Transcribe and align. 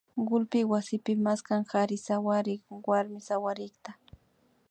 kullpi 0.27 0.59
wasipi 0.71 1.13
maskan 1.25 1.61
kari 1.71 1.97
sawarik 2.07 2.61
warmi 2.89 3.19
sawarikta 3.27 3.91